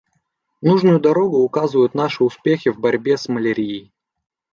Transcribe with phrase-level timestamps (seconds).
[0.63, 3.93] Нужную дорогу указывают наши успехи в борьбе с малярией.